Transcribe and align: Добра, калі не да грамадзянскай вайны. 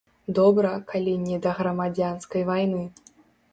Добра, 0.37 0.71
калі 0.91 1.13
не 1.27 1.37
да 1.45 1.53
грамадзянскай 1.61 2.49
вайны. 2.51 2.83